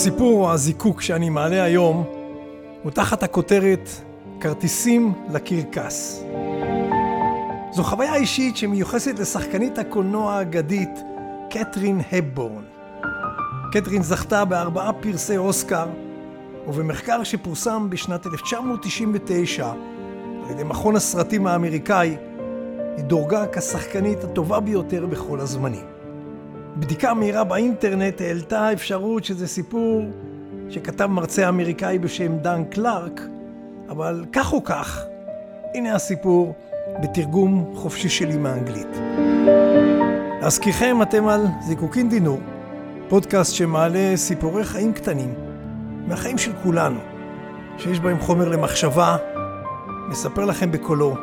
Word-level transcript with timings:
הסיפור 0.00 0.44
או 0.44 0.52
הזיקוק 0.52 1.00
שאני 1.00 1.30
מעלה 1.30 1.62
היום 1.62 2.04
הוא 2.82 2.90
תחת 2.90 3.22
הכותרת 3.22 3.88
כרטיסים 4.40 5.12
לקרקס. 5.32 6.24
זו 7.72 7.82
חוויה 7.84 8.14
אישית 8.14 8.56
שמיוחסת 8.56 9.18
לשחקנית 9.18 9.78
הקולנוע 9.78 10.32
האגדית 10.32 10.90
קתרין 11.50 12.00
הבורן. 12.12 12.62
קתרין 13.72 14.02
זכתה 14.02 14.44
בארבעה 14.44 14.92
פרסי 14.92 15.36
אוסקר, 15.36 15.86
ובמחקר 16.68 17.24
שפורסם 17.24 17.90
בשנת 17.90 18.26
1999 18.26 19.72
על 20.44 20.50
ידי 20.50 20.64
מכון 20.64 20.96
הסרטים 20.96 21.46
האמריקאי, 21.46 22.16
היא 22.96 23.04
דורגה 23.04 23.44
כשחקנית 23.52 24.24
הטובה 24.24 24.60
ביותר 24.60 25.06
בכל 25.06 25.40
הזמנים. 25.40 25.99
בדיקה 26.76 27.14
מהירה 27.14 27.44
באינטרנט 27.44 28.20
העלתה 28.20 28.72
אפשרות 28.72 29.24
שזה 29.24 29.48
סיפור 29.48 30.02
שכתב 30.68 31.06
מרצה 31.06 31.48
אמריקאי 31.48 31.98
בשם 31.98 32.38
דן 32.38 32.64
קלארק, 32.64 33.20
אבל 33.88 34.24
כך 34.32 34.52
או 34.52 34.64
כך, 34.64 35.04
הנה 35.74 35.94
הסיפור 35.94 36.54
בתרגום 37.02 37.72
חופשי 37.74 38.08
שלי 38.08 38.36
מאנגלית. 38.36 39.00
להזכירכם, 40.42 41.02
אתם 41.02 41.28
על 41.28 41.46
זיקוקין 41.66 42.08
דינור, 42.08 42.40
פודקאסט 43.08 43.54
שמעלה 43.54 44.16
סיפורי 44.16 44.64
חיים 44.64 44.92
קטנים 44.92 45.34
מהחיים 46.06 46.38
של 46.38 46.52
כולנו, 46.62 47.00
שיש 47.78 48.00
בהם 48.00 48.18
חומר 48.20 48.48
למחשבה, 48.48 49.16
מספר 50.08 50.44
לכם 50.44 50.70
בקולו 50.70 51.14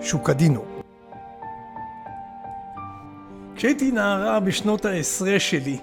שוקדינו. 0.00 0.67
כשהייתי 3.58 3.90
נערה 3.90 4.40
בשנות 4.40 4.84
העשרה 4.84 5.40
שלי, 5.40 5.78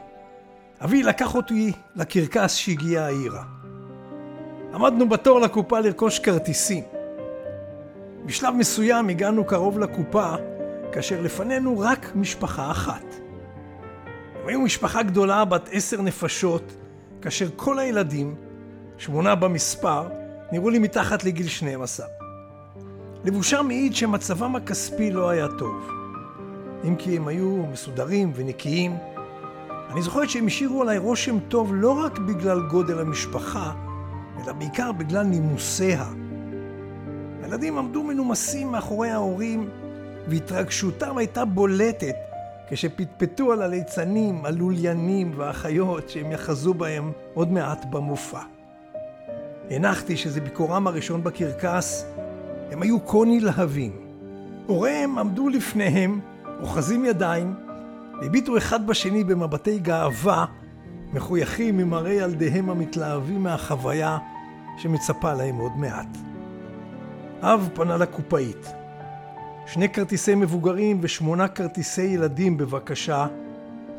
אבי 0.84 1.04
לקח 1.04 1.36
אותי 1.36 1.72
לקרקס 1.96 2.56
שהגיע 2.56 3.04
העירה. 3.04 3.44
עמדנו 4.74 5.10
בתור 5.10 5.40
לקופה 5.40 5.80
לרכוש 5.80 6.20
כרטיסים. 6.20 6.84
בשלב 8.26 8.54
מסוים 8.54 9.10
הגענו 9.10 9.46
קרוב 9.46 9.80
לקופה, 9.80 10.36
כאשר 10.92 11.22
לפנינו 11.22 11.80
רק 11.80 12.12
משפחה 12.16 12.72
אחת. 12.72 13.16
הם 14.42 14.48
היו 14.48 14.62
משפחה 14.62 15.04
גדולה 15.04 15.46
בת 15.46 15.70
עשר 15.72 16.02
נפשות, 16.02 16.76
כאשר 17.22 17.48
כל 17.56 17.80
הילדים, 17.80 18.36
שמונה 18.98 19.36
במספר, 19.36 20.08
נראו 20.52 20.70
לי 20.70 20.80
מתחת 20.80 21.24
לגיל 21.24 21.48
12. 21.48 22.06
לבושם 23.24 23.66
מעיד 23.68 23.96
שמצבם 23.96 24.56
הכספי 24.56 25.12
לא 25.12 25.30
היה 25.30 25.48
טוב. 25.60 26.05
אם 26.88 26.96
כי 26.96 27.18
הם 27.18 27.28
היו 27.28 27.66
מסודרים 27.72 28.32
ונקיים. 28.36 28.98
אני 29.92 30.02
זוכרת 30.02 30.30
שהם 30.30 30.48
השאירו 30.48 30.82
עליי 30.82 30.98
רושם 30.98 31.40
טוב 31.40 31.72
לא 31.76 31.92
רק 31.92 32.20
בגלל 32.20 32.62
גודל 32.72 33.00
המשפחה, 33.00 33.74
אלא 34.44 34.54
בעיקר 34.54 34.92
בגלל 34.92 35.24
נימוסיה. 35.24 36.06
הילדים 37.44 37.78
עמדו 37.78 38.04
מנומסים 38.04 38.72
מאחורי 38.72 39.10
ההורים, 39.10 39.70
והתרגשותם 40.28 41.18
הייתה 41.18 41.46
בולטת 41.46 42.16
כשפטפטו 42.70 43.52
על 43.52 43.62
הליצנים, 43.62 44.46
הלוליינים 44.46 45.32
והאחיות 45.36 46.10
שהם 46.10 46.32
יחזו 46.32 46.74
בהם 46.74 47.12
עוד 47.34 47.52
מעט 47.52 47.86
במופע. 47.90 48.40
הנחתי 49.70 50.18
שזה 50.18 50.42
ביקורם 50.42 50.88
הראשון 50.88 51.24
בקרקס, 51.24 52.06
הם 52.72 52.82
היו 52.82 53.06
כה 53.06 53.18
נלהבים. 53.26 53.92
הוריהם 54.68 55.20
עמדו 55.20 55.50
לפניהם 55.50 56.20
אוחזים 56.62 57.06
ידיים, 57.06 57.56
הביטו 58.22 58.58
אחד 58.58 58.88
בשני 58.88 59.24
במבטי 59.24 59.80
גאווה, 59.80 60.46
מחויכים 61.14 61.78
ממראה 61.78 62.14
ילדיהם 62.14 62.70
המתלהבים 62.70 63.44
מהחוויה 63.44 64.18
שמצפה 64.78 65.34
להם 65.34 65.58
עוד 65.58 65.72
מעט. 65.78 66.18
אב 67.42 67.70
פנה 67.74 67.98
לקופאית. 67.98 68.74
שני 69.68 69.90
כרטיסי 69.90 70.36
מבוגרים 70.36 70.98
ושמונה 71.02 71.48
כרטיסי 71.48 72.02
ילדים 72.02 72.58
בבקשה. 72.58 73.28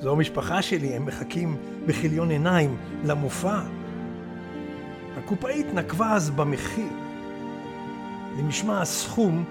זו 0.01 0.13
המשפחה 0.13 0.63
שלי, 0.63 0.97
הם 0.97 1.07
מחכים 1.07 1.57
בכיליון 1.87 2.31
עיניים 2.31 2.77
למופע. 3.05 3.61
הקופאית 5.19 5.67
נקבה 5.75 6.13
אז 6.13 6.31
במחיר. 6.31 6.93
למשמע 8.39 8.81
הסכום 8.81 9.45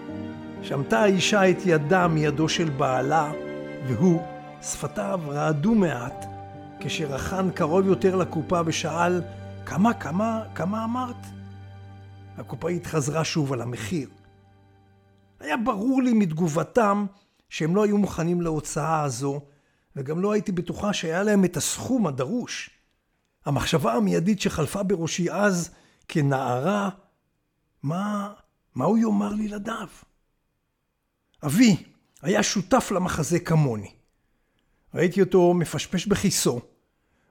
שמטה 0.66 1.00
האישה 1.00 1.50
את 1.50 1.58
ידה 1.66 2.08
מידו 2.08 2.50
של 2.50 2.70
בעלה, 2.70 3.32
והוא, 3.88 4.22
שפתיו 4.62 5.20
רעדו 5.28 5.76
מעט, 5.76 6.26
כשרחן 6.80 7.52
קרוב 7.52 7.86
יותר 7.86 8.16
לקופה 8.16 8.62
ושאל, 8.66 9.22
כמה, 9.66 9.94
כמה, 9.94 10.44
כמה 10.56 10.84
אמרת? 10.84 11.26
הקופאית 12.38 12.86
חזרה 12.86 13.24
שוב 13.24 13.54
על 13.54 13.62
המחיר. 13.62 14.10
היה 15.40 15.58
ברור 15.58 16.02
לי 16.02 16.14
מתגובתם 16.14 17.06
שהם 17.50 17.76
לא 17.76 17.84
היו 17.84 17.98
מוכנים 17.98 18.42
להוצאה 18.42 19.02
הזו, 19.02 19.42
וגם 19.96 20.20
לא 20.20 20.32
הייתי 20.32 20.52
בטוחה 20.52 20.94
שהיה 20.94 21.24
להם 21.24 21.46
את 21.46 21.58
הסכום 21.58 22.08
הדרוש. 22.08 22.70
המחשבה 23.46 23.94
המיידית 23.94 24.42
שחלפה 24.42 24.84
בראשי 24.84 25.32
אז, 25.32 25.70
כנערה, 26.08 26.90
מה, 27.84 28.34
מה 28.76 28.86
הוא 28.86 28.98
יאמר 28.98 29.34
לילדיו? 29.34 29.88
אבי 31.46 31.84
היה 32.22 32.44
שותף 32.44 32.92
למחזה 32.92 33.40
כמוני. 33.40 33.92
ראיתי 34.94 35.22
אותו 35.22 35.54
מפשפש 35.54 36.06
בכיסו, 36.06 36.62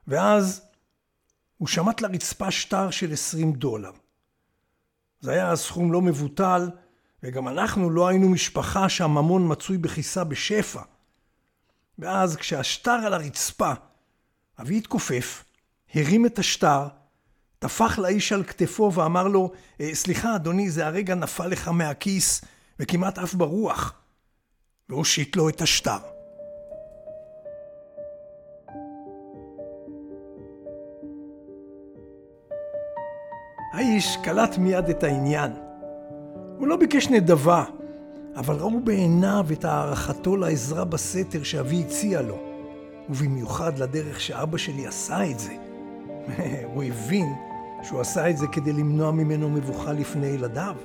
ואז 0.07 0.61
הוא 1.57 1.67
שמט 1.67 2.01
לרצפה 2.01 2.51
שטר 2.51 2.91
של 2.91 3.13
עשרים 3.13 3.53
דולר. 3.53 3.91
זה 5.21 5.31
היה 5.31 5.55
סכום 5.55 5.91
לא 5.91 6.01
מבוטל, 6.01 6.69
וגם 7.23 7.47
אנחנו 7.47 7.89
לא 7.89 8.07
היינו 8.07 8.29
משפחה 8.29 8.89
שהממון 8.89 9.51
מצוי 9.51 9.77
בכיסה 9.77 10.23
בשפע. 10.23 10.81
ואז 11.99 12.35
כשהשטר 12.35 12.91
על 12.91 13.13
הרצפה, 13.13 13.73
אבי 14.61 14.77
התכופף, 14.77 15.43
הרים 15.93 16.25
את 16.25 16.39
השטר, 16.39 16.87
טפח 17.59 17.99
לאיש 17.99 18.33
על 18.33 18.43
כתפו 18.43 18.91
ואמר 18.93 19.27
לו, 19.27 19.51
אה, 19.81 19.95
סליחה 19.95 20.35
אדוני, 20.35 20.69
זה 20.69 20.87
הרגע 20.87 21.15
נפל 21.15 21.47
לך 21.47 21.67
מהכיס 21.67 22.41
וכמעט 22.79 23.17
עף 23.17 23.33
ברוח. 23.33 24.04
והושיט 24.89 25.35
לו 25.35 25.49
את 25.49 25.61
השטר. 25.61 25.97
האיש 33.73 34.17
קלט 34.23 34.57
מיד 34.57 34.89
את 34.89 35.03
העניין. 35.03 35.51
הוא 36.57 36.67
לא 36.67 36.75
ביקש 36.77 37.07
נדבה, 37.07 37.63
אבל 38.35 38.55
ראו 38.55 38.79
בעיניו 38.79 39.45
את 39.51 39.65
הערכתו 39.65 40.37
לעזרה 40.37 40.85
בסתר 40.85 41.43
שאבי 41.43 41.83
הציע 41.87 42.21
לו, 42.21 42.37
ובמיוחד 43.09 43.79
לדרך 43.79 44.21
שאבא 44.21 44.57
שלי 44.57 44.87
עשה 44.87 45.31
את 45.31 45.39
זה. 45.39 45.53
הוא 46.73 46.83
הבין 46.83 47.33
שהוא 47.83 48.01
עשה 48.01 48.29
את 48.29 48.37
זה 48.37 48.47
כדי 48.47 48.73
למנוע 48.73 49.11
ממנו 49.11 49.49
מבוכה 49.49 49.93
לפני 49.93 50.27
ילדיו. 50.27 50.75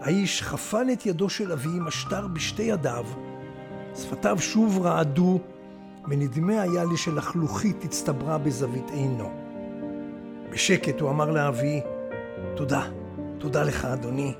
האיש 0.00 0.42
חפן 0.42 0.90
את 0.92 1.06
ידו 1.06 1.28
של 1.28 1.52
אבי 1.52 1.68
עם 1.68 1.86
השטר 1.86 2.28
בשתי 2.28 2.62
ידיו. 2.62 3.06
שפתיו 3.96 4.36
שוב 4.40 4.78
רעדו, 4.82 5.40
ונדמה 6.08 6.62
היה 6.62 6.84
לי 6.84 6.96
שלחלוכית 6.96 7.84
הצטברה 7.84 8.38
בזווית 8.38 8.90
עינו. 8.90 9.30
בשקט 10.50 11.00
הוא 11.00 11.10
אמר 11.10 11.30
לאבי, 11.30 11.80
תודה, 12.56 12.82
תודה 13.38 13.62
לך 13.62 13.84
אדוני. 13.84 14.34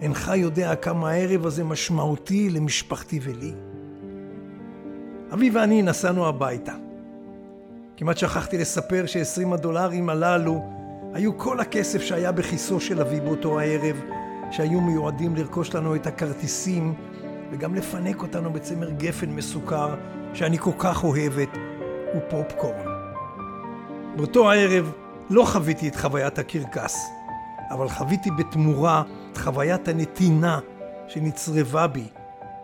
אינך 0.00 0.32
יודע 0.36 0.74
כמה 0.74 1.10
הערב 1.10 1.46
הזה 1.46 1.64
משמעותי 1.64 2.50
למשפחתי 2.50 3.20
ולי. 3.22 3.52
אבי 5.32 5.50
ואני 5.50 5.82
נסענו 5.82 6.26
הביתה. 6.26 6.72
כמעט 7.96 8.18
שכחתי 8.18 8.58
לספר 8.58 9.06
ש-20 9.06 9.54
הדולרים 9.54 10.10
הללו 10.10 10.64
היו 11.12 11.38
כל 11.38 11.60
הכסף 11.60 12.02
שהיה 12.02 12.32
בכיסו 12.32 12.80
של 12.80 13.00
אבי 13.00 13.20
באותו 13.20 13.60
הערב, 13.60 13.96
שהיו 14.56 14.80
מיועדים 14.80 15.36
לרכוש 15.36 15.74
לנו 15.74 15.94
את 15.94 16.06
הכרטיסים 16.06 16.94
וגם 17.50 17.74
לפנק 17.74 18.22
אותנו 18.22 18.52
בצמר 18.52 18.90
גפן 18.90 19.30
מסוכר 19.30 19.94
שאני 20.34 20.58
כל 20.58 20.70
כך 20.78 21.04
אוהבת, 21.04 21.48
ופופקורן. 22.16 22.86
באותו 24.16 24.50
הערב 24.50 24.92
לא 25.30 25.44
חוויתי 25.44 25.88
את 25.88 25.96
חוויית 25.96 26.38
הקרקס, 26.38 27.08
אבל 27.70 27.88
חוויתי 27.88 28.30
בתמורה 28.30 29.02
את 29.32 29.36
חוויית 29.36 29.88
הנתינה 29.88 30.58
שנצרבה 31.08 31.86
בי 31.86 32.08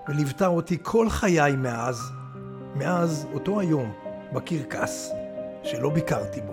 וליוותה 0.09 0.47
אותי 0.47 0.79
כל 0.83 1.09
חיי 1.09 1.57
מאז, 1.57 2.13
מאז 2.75 3.27
אותו 3.35 3.61
היום 3.61 3.93
בקרקס 4.33 5.13
שלא 5.63 5.91
ביקרתי 5.91 6.41
בו. 6.41 6.53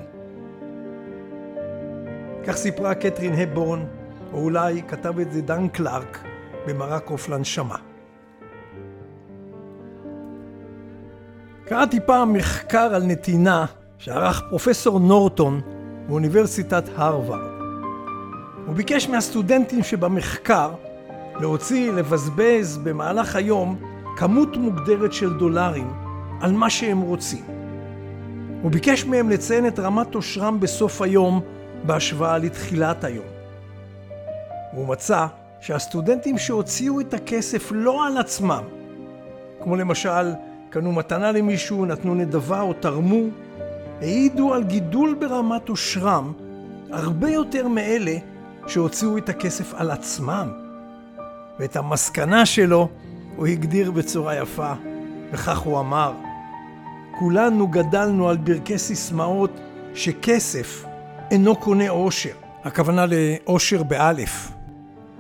כך 2.47 2.56
סיפרה 2.56 2.95
קתרין 2.95 3.33
הבורן 3.33 3.98
או 4.33 4.39
אולי 4.39 4.81
כתב 4.87 5.19
את 5.19 5.31
זה 5.31 5.41
דן 5.41 5.67
קלארק 5.67 6.23
במרק 6.67 7.09
עוף 7.09 7.29
לנשמה. 7.29 7.75
קראתי 11.65 11.99
פעם 12.05 12.33
מחקר 12.33 12.95
על 12.95 13.03
נתינה 13.03 13.65
שערך 13.97 14.41
פרופסור 14.49 14.99
נורטון 14.99 15.61
מאוניברסיטת 16.07 16.83
הרווארד. 16.95 17.59
הוא 18.65 18.75
ביקש 18.75 19.09
מהסטודנטים 19.09 19.83
שבמחקר 19.83 20.71
להוציא, 21.39 21.91
לבזבז 21.91 22.77
במהלך 22.77 23.35
היום 23.35 23.79
כמות 24.17 24.57
מוגדרת 24.57 25.13
של 25.13 25.33
דולרים 25.33 25.93
על 26.41 26.51
מה 26.51 26.69
שהם 26.69 27.01
רוצים. 27.01 27.43
הוא 28.61 28.71
ביקש 28.71 29.05
מהם 29.05 29.29
לציין 29.29 29.67
את 29.67 29.79
רמת 29.79 30.15
עושרם 30.15 30.59
בסוף 30.59 31.01
היום 31.01 31.41
בהשוואה 31.83 32.37
לתחילת 32.37 33.03
היום. 33.03 33.38
הוא 34.71 34.88
מצא 34.88 35.25
שהסטודנטים 35.60 36.38
שהוציאו 36.38 37.00
את 37.00 37.13
הכסף 37.13 37.71
לא 37.71 38.07
על 38.07 38.18
עצמם, 38.18 38.63
כמו 39.63 39.75
למשל 39.75 40.33
קנו 40.69 40.92
מתנה 40.92 41.31
למישהו, 41.31 41.86
נתנו 41.86 42.16
נדבה 42.16 42.62
או 42.62 42.74
תרמו, 42.74 43.24
העידו 44.01 44.54
על 44.54 44.63
גידול 44.63 45.16
ברמת 45.19 45.69
עושרם 45.69 46.33
הרבה 46.92 47.30
יותר 47.30 47.68
מאלה 47.68 48.16
שהוציאו 48.68 49.18
את 49.18 49.30
הכסף 49.30 49.74
על 49.74 49.92
עצמם. 49.92 50.51
ואת 51.60 51.75
המסקנה 51.75 52.45
שלו 52.45 52.89
הוא 53.36 53.48
הגדיר 53.48 53.92
בצורה 53.92 54.36
יפה, 54.36 54.74
וכך 55.31 55.60
הוא 55.60 55.80
אמר: 55.80 56.13
כולנו 57.19 57.68
גדלנו 57.68 58.30
על 58.30 58.38
ברכי 58.38 58.77
סיסמאות 58.77 59.51
שכסף 59.94 60.86
אינו 61.31 61.56
קונה 61.56 61.89
עושר. 61.89 62.33
הכוונה 62.63 63.06
לעושר 63.10 63.83
באלף. 63.83 64.58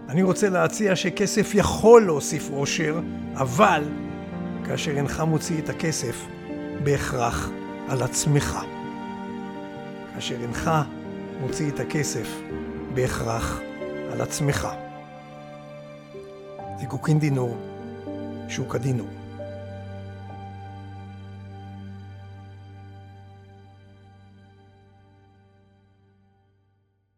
אני 0.09 0.23
רוצה 0.23 0.49
להציע 0.49 0.95
שכסף 0.95 1.51
יכול 1.53 2.05
להוסיף 2.05 2.49
עושר, 2.49 2.99
אבל 3.35 3.83
כאשר 4.65 4.97
אינך 4.97 5.19
מוציא 5.19 5.59
את 5.59 5.69
הכסף, 5.69 6.25
בהכרח 6.83 7.49
על 7.89 8.03
עצמך. 8.03 8.59
כאשר 10.13 10.35
אינך 10.41 10.71
מוציא 11.41 11.69
את 11.69 11.79
הכסף, 11.79 12.27
בהכרח 12.93 13.59
על 14.11 14.21
עצמך. 14.21 14.67
זיקוקין 16.79 17.19
דינור, 17.19 17.57
שוק 18.47 18.75
הדינור. 18.75 19.18